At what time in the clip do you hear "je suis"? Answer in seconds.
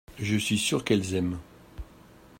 0.17-0.57